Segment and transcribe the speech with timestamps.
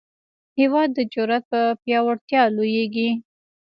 [0.59, 3.09] هېواد د جرئت په پیاوړتیا لویېږي.